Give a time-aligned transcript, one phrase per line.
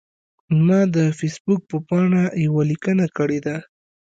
[0.65, 3.57] ما د فیسبوک په پاڼه یوه لیکنه کړې ده.